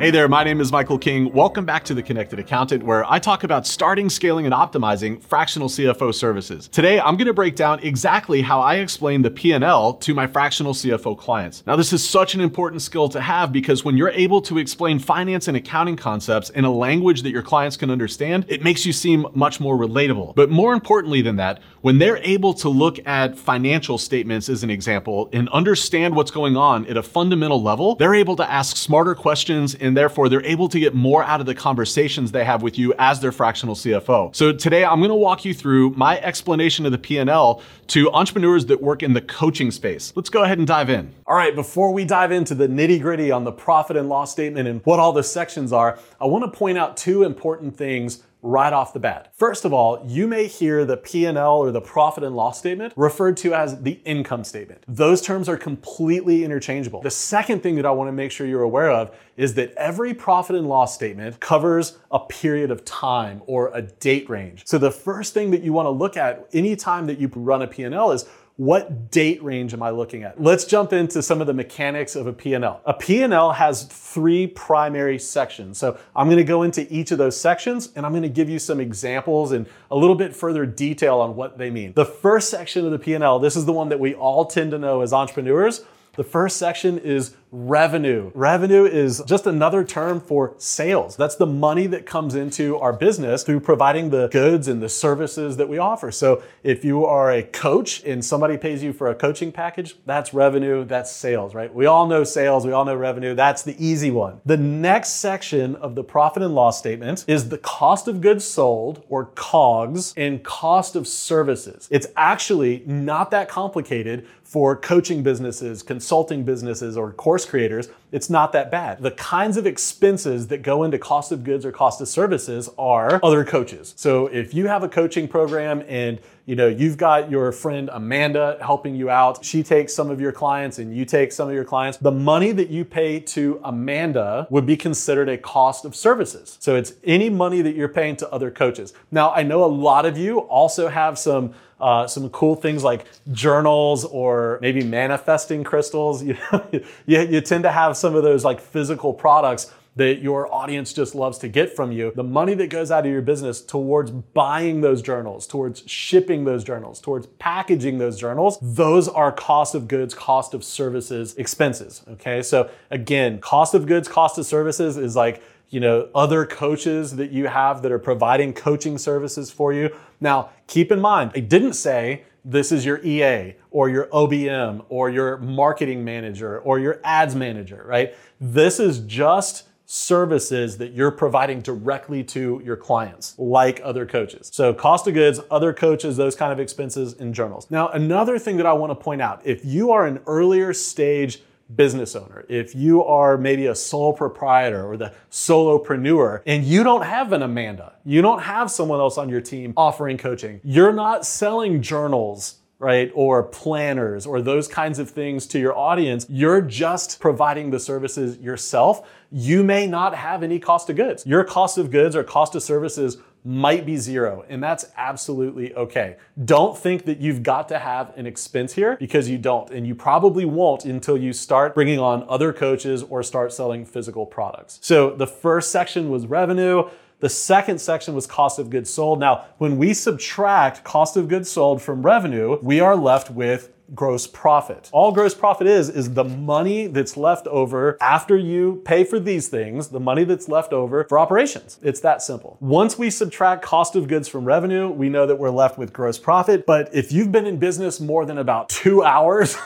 Hey 0.00 0.10
there, 0.10 0.26
my 0.28 0.42
name 0.42 0.60
is 0.60 0.72
Michael 0.72 0.98
King. 0.98 1.32
Welcome 1.32 1.64
back 1.64 1.84
to 1.84 1.94
The 1.94 2.02
Connected 2.02 2.40
Accountant, 2.40 2.82
where 2.82 3.10
I 3.10 3.20
talk 3.20 3.44
about 3.44 3.64
starting, 3.64 4.10
scaling, 4.10 4.44
and 4.44 4.52
optimizing 4.52 5.22
fractional 5.22 5.68
CFO 5.68 6.12
services. 6.12 6.66
Today, 6.66 6.98
I'm 6.98 7.16
going 7.16 7.28
to 7.28 7.32
break 7.32 7.54
down 7.54 7.78
exactly 7.78 8.42
how 8.42 8.60
I 8.60 8.76
explain 8.76 9.22
the 9.22 9.30
P&L 9.30 9.94
to 9.94 10.12
my 10.12 10.26
fractional 10.26 10.74
CFO 10.74 11.16
clients. 11.16 11.62
Now, 11.64 11.76
this 11.76 11.92
is 11.92 12.06
such 12.06 12.34
an 12.34 12.40
important 12.40 12.82
skill 12.82 13.08
to 13.10 13.20
have 13.20 13.52
because 13.52 13.84
when 13.84 13.96
you're 13.96 14.10
able 14.10 14.42
to 14.42 14.58
explain 14.58 14.98
finance 14.98 15.46
and 15.46 15.56
accounting 15.56 15.96
concepts 15.96 16.50
in 16.50 16.64
a 16.64 16.72
language 16.72 17.22
that 17.22 17.30
your 17.30 17.42
clients 17.42 17.76
can 17.76 17.88
understand, 17.88 18.46
it 18.48 18.64
makes 18.64 18.84
you 18.84 18.92
seem 18.92 19.26
much 19.32 19.60
more 19.60 19.78
relatable. 19.78 20.34
But 20.34 20.50
more 20.50 20.74
importantly 20.74 21.22
than 21.22 21.36
that, 21.36 21.62
when 21.82 21.98
they're 21.98 22.18
able 22.18 22.52
to 22.54 22.68
look 22.68 22.98
at 23.06 23.38
financial 23.38 23.98
statements 23.98 24.48
as 24.48 24.64
an 24.64 24.70
example 24.70 25.28
and 25.32 25.48
understand 25.50 26.16
what's 26.16 26.32
going 26.32 26.56
on 26.56 26.84
at 26.86 26.96
a 26.96 27.02
fundamental 27.02 27.62
level, 27.62 27.94
they're 27.94 28.14
able 28.14 28.34
to 28.36 28.50
ask 28.50 28.76
smarter 28.76 29.14
questions 29.14 29.76
and 29.84 29.96
therefore 29.96 30.28
they're 30.28 30.44
able 30.44 30.68
to 30.68 30.80
get 30.80 30.94
more 30.94 31.22
out 31.22 31.40
of 31.40 31.46
the 31.46 31.54
conversations 31.54 32.32
they 32.32 32.44
have 32.44 32.62
with 32.62 32.78
you 32.78 32.94
as 32.98 33.20
their 33.20 33.32
fractional 33.32 33.74
CFO. 33.74 34.34
So 34.34 34.52
today 34.52 34.84
I'm 34.84 34.98
going 34.98 35.10
to 35.10 35.14
walk 35.14 35.44
you 35.44 35.52
through 35.52 35.90
my 35.90 36.18
explanation 36.20 36.86
of 36.86 36.92
the 36.92 36.98
P&L 36.98 37.62
to 37.88 38.10
entrepreneurs 38.12 38.66
that 38.66 38.82
work 38.82 39.02
in 39.02 39.12
the 39.12 39.20
coaching 39.20 39.70
space. 39.70 40.12
Let's 40.16 40.30
go 40.30 40.42
ahead 40.42 40.58
and 40.58 40.66
dive 40.66 40.88
in. 40.88 41.12
All 41.26 41.36
right, 41.36 41.54
before 41.54 41.92
we 41.92 42.04
dive 42.04 42.32
into 42.32 42.54
the 42.54 42.66
nitty-gritty 42.66 43.30
on 43.30 43.44
the 43.44 43.52
profit 43.52 43.96
and 43.96 44.08
loss 44.08 44.32
statement 44.32 44.66
and 44.68 44.80
what 44.84 44.98
all 44.98 45.12
the 45.12 45.22
sections 45.22 45.72
are, 45.72 45.98
I 46.20 46.26
want 46.26 46.44
to 46.44 46.58
point 46.58 46.78
out 46.78 46.96
two 46.96 47.22
important 47.22 47.76
things 47.76 48.22
right 48.44 48.74
off 48.74 48.92
the 48.92 49.00
bat. 49.00 49.32
First 49.34 49.64
of 49.64 49.72
all, 49.72 50.04
you 50.06 50.28
may 50.28 50.46
hear 50.46 50.84
the 50.84 50.98
P&L 50.98 51.56
or 51.56 51.72
the 51.72 51.80
profit 51.80 52.22
and 52.22 52.36
loss 52.36 52.58
statement 52.58 52.92
referred 52.94 53.38
to 53.38 53.54
as 53.54 53.80
the 53.82 53.98
income 54.04 54.44
statement. 54.44 54.84
Those 54.86 55.22
terms 55.22 55.48
are 55.48 55.56
completely 55.56 56.44
interchangeable. 56.44 57.00
The 57.00 57.10
second 57.10 57.62
thing 57.62 57.74
that 57.76 57.86
I 57.86 57.90
want 57.90 58.08
to 58.08 58.12
make 58.12 58.30
sure 58.30 58.46
you're 58.46 58.62
aware 58.62 58.90
of 58.90 59.16
is 59.38 59.54
that 59.54 59.72
every 59.72 60.12
profit 60.12 60.56
and 60.56 60.68
loss 60.68 60.94
statement 60.94 61.40
covers 61.40 61.98
a 62.10 62.20
period 62.20 62.70
of 62.70 62.84
time 62.84 63.42
or 63.46 63.70
a 63.74 63.80
date 63.80 64.28
range. 64.28 64.62
So 64.66 64.76
the 64.76 64.90
first 64.90 65.32
thing 65.32 65.50
that 65.52 65.62
you 65.62 65.72
want 65.72 65.86
to 65.86 65.90
look 65.90 66.18
at 66.18 66.46
anytime 66.52 67.06
that 67.06 67.18
you 67.18 67.30
run 67.34 67.62
a 67.62 67.66
P&L 67.66 68.12
is 68.12 68.26
what 68.56 69.10
date 69.10 69.42
range 69.42 69.74
am 69.74 69.82
I 69.82 69.90
looking 69.90 70.22
at? 70.22 70.40
Let's 70.40 70.64
jump 70.64 70.92
into 70.92 71.22
some 71.22 71.40
of 71.40 71.48
the 71.48 71.52
mechanics 71.52 72.14
of 72.14 72.28
a 72.28 72.32
P&L. 72.32 72.80
A 72.84 72.94
P&L 72.94 73.52
has 73.52 73.82
three 73.82 74.46
primary 74.46 75.18
sections. 75.18 75.76
So 75.76 75.98
I'm 76.14 76.28
going 76.28 76.38
to 76.38 76.44
go 76.44 76.62
into 76.62 76.86
each 76.92 77.10
of 77.10 77.18
those 77.18 77.38
sections 77.38 77.90
and 77.96 78.06
I'm 78.06 78.12
going 78.12 78.22
to 78.22 78.28
give 78.28 78.48
you 78.48 78.60
some 78.60 78.78
examples 78.78 79.50
and 79.50 79.66
a 79.90 79.96
little 79.96 80.14
bit 80.14 80.36
further 80.36 80.66
detail 80.66 81.18
on 81.18 81.34
what 81.34 81.58
they 81.58 81.68
mean. 81.68 81.94
The 81.94 82.04
first 82.04 82.48
section 82.48 82.84
of 82.84 82.92
the 82.92 82.98
P&L, 82.98 83.40
this 83.40 83.56
is 83.56 83.64
the 83.64 83.72
one 83.72 83.88
that 83.88 83.98
we 83.98 84.14
all 84.14 84.44
tend 84.44 84.70
to 84.70 84.78
know 84.78 85.00
as 85.00 85.12
entrepreneurs. 85.12 85.84
The 86.14 86.24
first 86.24 86.56
section 86.56 86.98
is 86.98 87.34
revenue. 87.54 88.32
Revenue 88.34 88.84
is 88.84 89.22
just 89.26 89.46
another 89.46 89.84
term 89.84 90.20
for 90.20 90.54
sales. 90.58 91.16
That's 91.16 91.36
the 91.36 91.46
money 91.46 91.86
that 91.86 92.04
comes 92.04 92.34
into 92.34 92.76
our 92.78 92.92
business 92.92 93.44
through 93.44 93.60
providing 93.60 94.10
the 94.10 94.28
goods 94.28 94.66
and 94.66 94.82
the 94.82 94.88
services 94.88 95.56
that 95.56 95.68
we 95.68 95.78
offer. 95.78 96.10
So 96.10 96.42
if 96.64 96.84
you 96.84 97.04
are 97.04 97.30
a 97.30 97.44
coach 97.44 98.02
and 98.04 98.24
somebody 98.24 98.56
pays 98.56 98.82
you 98.82 98.92
for 98.92 99.08
a 99.08 99.14
coaching 99.14 99.52
package, 99.52 99.94
that's 100.04 100.34
revenue, 100.34 100.84
that's 100.84 101.12
sales, 101.12 101.54
right? 101.54 101.72
We 101.72 101.86
all 101.86 102.08
know 102.08 102.24
sales, 102.24 102.66
we 102.66 102.72
all 102.72 102.84
know 102.84 102.96
revenue. 102.96 103.34
That's 103.34 103.62
the 103.62 103.76
easy 103.84 104.10
one. 104.10 104.40
The 104.44 104.56
next 104.56 105.10
section 105.20 105.76
of 105.76 105.94
the 105.94 106.02
profit 106.02 106.42
and 106.42 106.54
loss 106.56 106.78
statement 106.78 107.24
is 107.28 107.50
the 107.50 107.58
cost 107.58 108.08
of 108.08 108.20
goods 108.20 108.44
sold 108.44 109.04
or 109.08 109.26
COGS 109.36 110.12
and 110.16 110.42
cost 110.42 110.96
of 110.96 111.06
services. 111.06 111.86
It's 111.90 112.08
actually 112.16 112.82
not 112.84 113.30
that 113.30 113.48
complicated 113.48 114.26
for 114.42 114.76
coaching 114.76 115.22
businesses, 115.22 115.82
consulting 115.82 116.44
businesses, 116.44 116.96
or 116.96 117.12
course 117.12 117.43
course 117.44 117.50
creators, 117.50 117.88
it's 118.12 118.30
not 118.30 118.52
that 118.52 118.70
bad. 118.70 119.02
The 119.02 119.10
kinds 119.10 119.56
of 119.56 119.66
expenses 119.66 120.48
that 120.48 120.62
go 120.62 120.84
into 120.84 120.98
cost 120.98 121.32
of 121.32 121.44
goods 121.44 121.64
or 121.64 121.72
cost 121.72 122.00
of 122.00 122.08
services 122.08 122.70
are 122.78 123.20
other 123.22 123.44
coaches. 123.44 123.94
So 123.96 124.26
if 124.26 124.54
you 124.54 124.68
have 124.68 124.82
a 124.82 124.88
coaching 124.88 125.28
program 125.28 125.82
and 125.88 126.20
you 126.46 126.54
know 126.54 126.68
you've 126.68 126.96
got 126.96 127.30
your 127.30 127.50
friend 127.52 127.90
Amanda 127.92 128.58
helping 128.60 128.94
you 128.94 129.10
out, 129.10 129.44
she 129.44 129.62
takes 129.62 129.94
some 129.94 130.10
of 130.10 130.20
your 130.20 130.32
clients 130.32 130.78
and 130.78 130.94
you 130.94 131.04
take 131.04 131.32
some 131.32 131.48
of 131.48 131.54
your 131.54 131.64
clients, 131.64 131.98
the 131.98 132.12
money 132.12 132.52
that 132.52 132.68
you 132.68 132.84
pay 132.84 133.20
to 133.20 133.60
Amanda 133.64 134.46
would 134.50 134.66
be 134.66 134.76
considered 134.76 135.28
a 135.28 135.38
cost 135.38 135.84
of 135.84 135.96
services. 135.96 136.56
So 136.60 136.76
it's 136.76 136.92
any 137.04 137.30
money 137.30 137.62
that 137.62 137.74
you're 137.74 137.88
paying 137.88 138.16
to 138.16 138.30
other 138.30 138.50
coaches. 138.50 138.92
Now 139.10 139.32
I 139.32 139.42
know 139.42 139.64
a 139.64 139.72
lot 139.88 140.06
of 140.06 140.16
you 140.16 140.38
also 140.38 140.88
have 140.88 141.18
some 141.18 141.54
uh, 141.80 142.06
some 142.06 142.28
cool 142.30 142.54
things 142.54 142.82
like 142.82 143.06
journals 143.32 144.04
or 144.04 144.58
maybe 144.60 144.82
manifesting 144.84 145.64
crystals. 145.64 146.22
You, 146.34 146.38
know, 146.52 146.66
you, 147.06 147.20
you 147.20 147.40
tend 147.40 147.64
to 147.64 147.70
have 147.70 147.96
some 147.96 148.14
of 148.14 148.22
those 148.22 148.44
like 148.44 148.60
physical 148.60 149.12
products 149.12 149.72
that 149.96 150.20
your 150.20 150.52
audience 150.52 150.92
just 150.92 151.14
loves 151.14 151.38
to 151.38 151.48
get 151.48 151.74
from 151.74 151.92
you. 151.92 152.12
The 152.14 152.24
money 152.24 152.54
that 152.54 152.68
goes 152.68 152.90
out 152.90 153.06
of 153.06 153.12
your 153.12 153.22
business 153.22 153.60
towards 153.60 154.10
buying 154.10 154.80
those 154.80 155.02
journals, 155.02 155.46
towards 155.46 155.88
shipping 155.88 156.44
those 156.44 156.64
journals, 156.64 157.00
towards 157.00 157.26
packaging 157.38 157.98
those 157.98 158.18
journals, 158.18 158.58
those 158.60 159.08
are 159.08 159.30
cost 159.30 159.74
of 159.74 159.86
goods, 159.86 160.14
cost 160.14 160.54
of 160.54 160.64
services, 160.64 161.34
expenses. 161.36 162.02
Okay. 162.12 162.42
So 162.42 162.70
again, 162.90 163.38
cost 163.38 163.74
of 163.74 163.86
goods, 163.86 164.08
cost 164.08 164.38
of 164.38 164.46
services 164.46 164.96
is 164.96 165.14
like, 165.14 165.42
you 165.70 165.80
know, 165.80 166.08
other 166.14 166.46
coaches 166.46 167.16
that 167.16 167.30
you 167.30 167.46
have 167.46 167.82
that 167.82 167.92
are 167.92 167.98
providing 167.98 168.52
coaching 168.52 168.98
services 168.98 169.50
for 169.50 169.72
you. 169.72 169.90
Now, 170.20 170.50
keep 170.66 170.92
in 170.92 171.00
mind, 171.00 171.32
I 171.34 171.40
didn't 171.40 171.74
say 171.74 172.24
this 172.44 172.70
is 172.70 172.84
your 172.84 173.02
EA 173.04 173.54
or 173.70 173.88
your 173.88 174.06
OBM 174.08 174.84
or 174.88 175.10
your 175.10 175.38
marketing 175.38 176.04
manager 176.04 176.60
or 176.60 176.78
your 176.78 177.00
ads 177.02 177.34
manager, 177.34 177.84
right? 177.86 178.14
This 178.40 178.78
is 178.78 179.00
just 179.00 179.66
services 179.86 180.78
that 180.78 180.92
you're 180.92 181.10
providing 181.10 181.60
directly 181.60 182.24
to 182.24 182.60
your 182.64 182.76
clients, 182.76 183.38
like 183.38 183.80
other 183.84 184.06
coaches. 184.06 184.50
So, 184.52 184.72
cost 184.72 185.06
of 185.06 185.14
goods, 185.14 185.40
other 185.50 185.72
coaches, 185.72 186.16
those 186.16 186.34
kind 186.34 186.52
of 186.52 186.60
expenses 186.60 187.14
in 187.14 187.32
journals. 187.32 187.70
Now, 187.70 187.88
another 187.88 188.38
thing 188.38 188.56
that 188.58 188.66
I 188.66 188.72
want 188.72 188.90
to 188.90 188.94
point 188.94 189.20
out 189.20 189.42
if 189.44 189.64
you 189.64 189.90
are 189.90 190.06
an 190.06 190.20
earlier 190.26 190.72
stage 190.72 191.42
business 191.76 192.14
owner, 192.14 192.44
if 192.48 192.74
you 192.74 193.04
are 193.04 193.36
maybe 193.36 193.66
a 193.66 193.74
sole 193.74 194.12
proprietor 194.12 194.86
or 194.86 194.96
the 194.96 195.12
solopreneur 195.30 196.42
and 196.46 196.64
you 196.64 196.82
don't 196.82 197.04
have 197.04 197.32
an 197.32 197.42
Amanda, 197.42 197.94
you 198.04 198.22
don't 198.22 198.42
have 198.42 198.70
someone 198.70 199.00
else 199.00 199.18
on 199.18 199.28
your 199.28 199.40
team 199.40 199.72
offering 199.76 200.18
coaching, 200.18 200.60
you're 200.64 200.92
not 200.92 201.26
selling 201.26 201.82
journals 201.82 202.56
right? 202.80 203.10
Or 203.14 203.42
planners 203.42 204.26
or 204.26 204.42
those 204.42 204.68
kinds 204.68 204.98
of 204.98 205.08
things 205.08 205.46
to 205.46 205.58
your 205.58 205.74
audience. 205.76 206.26
You're 206.28 206.60
just 206.60 207.18
providing 207.18 207.70
the 207.70 207.80
services 207.80 208.36
yourself. 208.38 209.08
You 209.30 209.64
may 209.64 209.86
not 209.86 210.14
have 210.14 210.42
any 210.42 210.58
cost 210.58 210.90
of 210.90 210.96
goods. 210.96 211.24
Your 211.24 211.44
cost 211.44 211.78
of 211.78 211.90
goods 211.90 212.14
or 212.14 212.22
cost 212.24 212.54
of 212.54 212.62
services 212.62 213.16
might 213.44 213.84
be 213.84 213.96
zero, 213.96 214.42
and 214.48 214.62
that's 214.62 214.86
absolutely 214.96 215.74
okay. 215.74 216.16
Don't 216.44 216.76
think 216.76 217.04
that 217.04 217.20
you've 217.20 217.42
got 217.42 217.68
to 217.68 217.78
have 217.78 218.16
an 218.16 218.26
expense 218.26 218.72
here 218.72 218.96
because 218.98 219.28
you 219.28 219.36
don't, 219.36 219.70
and 219.70 219.86
you 219.86 219.94
probably 219.94 220.46
won't 220.46 220.86
until 220.86 221.18
you 221.18 221.32
start 221.34 221.74
bringing 221.74 221.98
on 221.98 222.24
other 222.28 222.54
coaches 222.54 223.02
or 223.02 223.22
start 223.22 223.52
selling 223.52 223.84
physical 223.84 224.24
products. 224.24 224.78
So 224.82 225.14
the 225.14 225.26
first 225.26 225.70
section 225.70 226.08
was 226.08 226.26
revenue. 226.26 226.88
The 227.20 227.28
second 227.28 227.80
section 227.80 228.14
was 228.14 228.26
cost 228.26 228.58
of 228.58 228.70
goods 228.70 228.90
sold. 228.90 229.20
Now, 229.20 229.46
when 229.58 229.76
we 229.76 229.92
subtract 229.92 230.82
cost 230.82 231.16
of 231.16 231.28
goods 231.28 231.50
sold 231.50 231.82
from 231.82 232.02
revenue, 232.02 232.58
we 232.62 232.80
are 232.80 232.96
left 232.96 233.30
with 233.30 233.70
gross 233.94 234.26
profit. 234.26 234.88
All 234.92 235.12
gross 235.12 235.34
profit 235.34 235.66
is, 235.66 235.88
is 235.88 236.14
the 236.14 236.24
money 236.24 236.86
that's 236.86 237.16
left 237.16 237.46
over 237.48 237.98
after 238.00 238.36
you 238.36 238.82
pay 238.84 239.04
for 239.04 239.20
these 239.20 239.48
things, 239.48 239.88
the 239.88 240.00
money 240.00 240.24
that's 240.24 240.48
left 240.48 240.72
over 240.72 241.04
for 241.04 241.18
operations. 241.18 241.78
It's 241.82 242.00
that 242.00 242.22
simple. 242.22 242.56
Once 242.60 242.98
we 242.98 243.10
subtract 243.10 243.62
cost 243.62 243.96
of 243.96 244.08
goods 244.08 244.28
from 244.28 244.44
revenue, 244.44 244.88
we 244.88 245.08
know 245.08 245.26
that 245.26 245.36
we're 245.36 245.50
left 245.50 245.78
with 245.78 245.92
gross 245.92 246.18
profit. 246.18 246.66
But 246.66 246.94
if 246.94 247.12
you've 247.12 247.32
been 247.32 247.46
in 247.46 247.58
business 247.58 248.00
more 248.00 248.24
than 248.24 248.38
about 248.38 248.68
two 248.68 249.02
hours, 249.14 249.56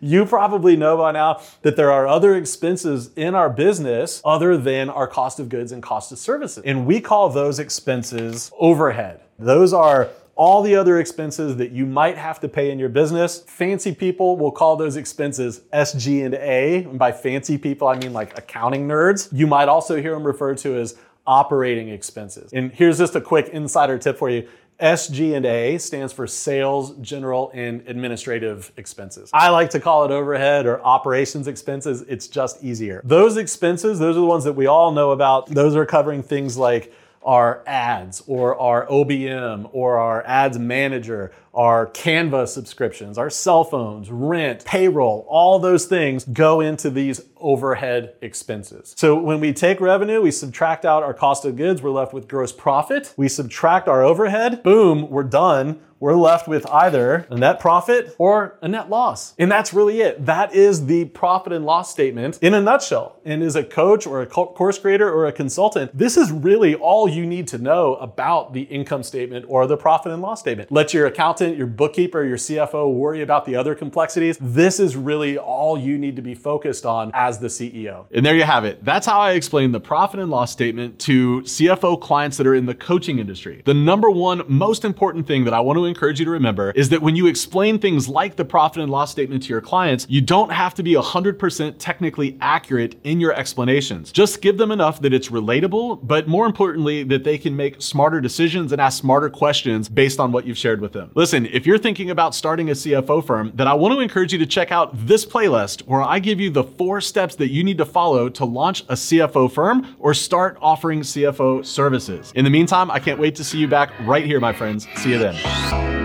you 0.00 0.26
probably 0.26 0.76
know 0.76 0.96
by 0.96 1.12
now 1.12 1.40
that 1.62 1.76
there 1.76 1.90
are 1.90 2.06
other 2.06 2.34
expenses 2.34 3.10
in 3.16 3.34
our 3.34 3.48
business 3.48 4.20
other 4.24 4.56
than 4.56 4.90
our 4.90 5.06
cost 5.06 5.40
of 5.40 5.48
goods 5.48 5.72
and 5.72 5.82
cost 5.82 6.12
of 6.12 6.18
services. 6.18 6.62
And 6.64 6.86
we 6.86 7.00
call 7.00 7.30
those 7.30 7.58
expenses 7.58 8.52
overhead. 8.58 9.20
Those 9.38 9.72
are 9.72 10.10
all 10.38 10.62
the 10.62 10.76
other 10.76 11.00
expenses 11.00 11.56
that 11.56 11.72
you 11.72 11.84
might 11.84 12.16
have 12.16 12.38
to 12.38 12.48
pay 12.48 12.70
in 12.70 12.78
your 12.78 12.88
business. 12.88 13.40
Fancy 13.40 13.92
people 13.92 14.36
will 14.36 14.52
call 14.52 14.76
those 14.76 14.94
expenses 14.94 15.62
SG 15.72 16.24
and 16.24 16.34
A. 16.34 16.84
And 16.84 16.96
by 16.96 17.10
fancy 17.10 17.58
people, 17.58 17.88
I 17.88 17.98
mean 17.98 18.12
like 18.12 18.38
accounting 18.38 18.86
nerds. 18.86 19.28
You 19.32 19.48
might 19.48 19.68
also 19.68 20.00
hear 20.00 20.12
them 20.12 20.24
referred 20.24 20.58
to 20.58 20.78
as 20.78 20.96
operating 21.26 21.88
expenses. 21.88 22.52
And 22.52 22.70
here's 22.72 22.98
just 22.98 23.16
a 23.16 23.20
quick 23.20 23.48
insider 23.48 23.98
tip 23.98 24.16
for 24.16 24.30
you. 24.30 24.48
SG&A 24.80 25.76
stands 25.78 26.12
for 26.12 26.28
sales, 26.28 26.92
general, 26.98 27.50
and 27.52 27.82
administrative 27.88 28.70
expenses. 28.76 29.28
I 29.34 29.48
like 29.48 29.70
to 29.70 29.80
call 29.80 30.04
it 30.04 30.12
overhead 30.12 30.66
or 30.66 30.80
operations 30.82 31.48
expenses. 31.48 32.02
It's 32.02 32.28
just 32.28 32.62
easier. 32.62 33.02
Those 33.04 33.36
expenses, 33.36 33.98
those 33.98 34.16
are 34.16 34.20
the 34.20 34.26
ones 34.26 34.44
that 34.44 34.52
we 34.52 34.66
all 34.66 34.92
know 34.92 35.10
about. 35.10 35.48
Those 35.48 35.74
are 35.74 35.84
covering 35.84 36.22
things 36.22 36.56
like 36.56 36.94
our 37.28 37.62
ads 37.66 38.22
or 38.26 38.58
our 38.58 38.86
OBM 38.86 39.68
or 39.74 39.98
our 39.98 40.26
ads 40.26 40.58
manager 40.58 41.30
our 41.58 41.88
Canva 41.88 42.46
subscriptions, 42.46 43.18
our 43.18 43.28
cell 43.28 43.64
phones, 43.64 44.12
rent, 44.12 44.64
payroll, 44.64 45.26
all 45.28 45.58
those 45.58 45.86
things 45.86 46.24
go 46.24 46.60
into 46.60 46.88
these 46.88 47.20
overhead 47.40 48.14
expenses. 48.22 48.94
So 48.96 49.18
when 49.18 49.40
we 49.40 49.52
take 49.52 49.80
revenue, 49.80 50.20
we 50.20 50.30
subtract 50.30 50.84
out 50.84 51.02
our 51.02 51.14
cost 51.14 51.44
of 51.44 51.56
goods, 51.56 51.82
we're 51.82 51.90
left 51.90 52.12
with 52.12 52.28
gross 52.28 52.52
profit. 52.52 53.14
We 53.16 53.28
subtract 53.28 53.88
our 53.88 54.02
overhead, 54.02 54.62
boom, 54.62 55.10
we're 55.10 55.24
done 55.24 55.80
we're 56.00 56.14
left 56.14 56.46
with 56.46 56.64
either 56.70 57.26
a 57.28 57.36
net 57.36 57.58
profit 57.58 58.14
or 58.18 58.56
a 58.62 58.68
net 58.68 58.88
loss. 58.88 59.34
And 59.36 59.50
that's 59.50 59.74
really 59.74 60.00
it. 60.00 60.24
That 60.24 60.54
is 60.54 60.86
the 60.86 61.06
profit 61.06 61.52
and 61.52 61.64
loss 61.64 61.90
statement 61.90 62.38
in 62.40 62.54
a 62.54 62.60
nutshell. 62.60 63.20
And 63.24 63.42
as 63.42 63.56
a 63.56 63.64
coach 63.64 64.06
or 64.06 64.22
a 64.22 64.26
course 64.26 64.78
creator 64.78 65.12
or 65.12 65.26
a 65.26 65.32
consultant, 65.32 65.96
this 65.96 66.16
is 66.16 66.30
really 66.30 66.76
all 66.76 67.08
you 67.08 67.26
need 67.26 67.48
to 67.48 67.58
know 67.58 67.96
about 67.96 68.52
the 68.52 68.62
income 68.62 69.02
statement 69.02 69.46
or 69.48 69.66
the 69.66 69.76
profit 69.76 70.12
and 70.12 70.22
loss 70.22 70.38
statement. 70.38 70.70
Let 70.70 70.94
your 70.94 71.06
accountant, 71.06 71.56
your 71.56 71.66
bookkeeper, 71.66 72.24
your 72.24 72.36
CFO 72.36 72.92
worry 72.92 73.22
about 73.22 73.44
the 73.44 73.56
other 73.56 73.74
complexities. 73.74 74.38
This 74.40 74.78
is 74.78 74.94
really 74.96 75.36
all 75.36 75.76
you 75.76 75.98
need 75.98 76.14
to 76.16 76.22
be 76.22 76.34
focused 76.34 76.86
on 76.86 77.10
as 77.12 77.27
the 77.36 77.48
CEO. 77.48 78.06
And 78.10 78.24
there 78.24 78.34
you 78.34 78.44
have 78.44 78.64
it. 78.64 78.82
That's 78.82 79.06
how 79.06 79.20
I 79.20 79.32
explain 79.32 79.72
the 79.72 79.80
profit 79.80 80.20
and 80.20 80.30
loss 80.30 80.50
statement 80.50 80.98
to 81.00 81.42
CFO 81.42 82.00
clients 82.00 82.38
that 82.38 82.46
are 82.46 82.54
in 82.54 82.64
the 82.64 82.74
coaching 82.74 83.18
industry. 83.18 83.60
The 83.66 83.74
number 83.74 84.10
one 84.10 84.42
most 84.48 84.86
important 84.86 85.26
thing 85.26 85.44
that 85.44 85.52
I 85.52 85.60
want 85.60 85.76
to 85.76 85.84
encourage 85.84 86.18
you 86.18 86.24
to 86.24 86.30
remember 86.30 86.70
is 86.70 86.88
that 86.88 87.02
when 87.02 87.16
you 87.16 87.26
explain 87.26 87.78
things 87.78 88.08
like 88.08 88.36
the 88.36 88.44
profit 88.46 88.82
and 88.82 88.90
loss 88.90 89.10
statement 89.10 89.42
to 89.42 89.50
your 89.50 89.60
clients, 89.60 90.06
you 90.08 90.22
don't 90.22 90.50
have 90.50 90.74
to 90.76 90.82
be 90.82 90.94
100% 90.94 91.74
technically 91.78 92.38
accurate 92.40 92.96
in 93.04 93.20
your 93.20 93.34
explanations. 93.34 94.10
Just 94.12 94.40
give 94.40 94.56
them 94.56 94.70
enough 94.70 95.00
that 95.02 95.12
it's 95.12 95.28
relatable, 95.28 96.06
but 96.06 96.26
more 96.26 96.46
importantly, 96.46 97.02
that 97.02 97.24
they 97.24 97.36
can 97.36 97.54
make 97.54 97.82
smarter 97.82 98.20
decisions 98.20 98.72
and 98.72 98.80
ask 98.80 99.00
smarter 99.00 99.28
questions 99.28 99.88
based 99.88 100.20
on 100.20 100.32
what 100.32 100.46
you've 100.46 100.58
shared 100.58 100.80
with 100.80 100.92
them. 100.92 101.10
Listen, 101.14 101.46
if 101.46 101.66
you're 101.66 101.78
thinking 101.78 102.10
about 102.10 102.34
starting 102.34 102.70
a 102.70 102.72
CFO 102.72 103.24
firm, 103.24 103.52
then 103.54 103.66
I 103.66 103.74
want 103.74 103.94
to 103.94 104.00
encourage 104.00 104.32
you 104.32 104.38
to 104.38 104.46
check 104.46 104.72
out 104.72 104.90
this 105.06 105.26
playlist 105.26 105.82
where 105.82 106.02
I 106.02 106.18
give 106.18 106.40
you 106.40 106.50
the 106.50 106.64
four 106.64 107.00
steps 107.18 107.34
that 107.34 107.50
you 107.50 107.64
need 107.64 107.78
to 107.78 107.84
follow 107.84 108.28
to 108.28 108.44
launch 108.44 108.82
a 108.82 108.94
CFO 108.94 109.50
firm 109.50 109.96
or 109.98 110.14
start 110.14 110.56
offering 110.62 111.00
CFO 111.00 111.66
services. 111.66 112.32
In 112.36 112.44
the 112.44 112.50
meantime, 112.50 112.92
I 112.92 113.00
can't 113.00 113.18
wait 113.18 113.34
to 113.34 113.42
see 113.42 113.58
you 113.58 113.66
back 113.66 113.90
right 114.06 114.24
here, 114.24 114.38
my 114.38 114.52
friends. 114.52 114.86
See 114.94 115.10
you 115.10 115.18
then. 115.18 115.97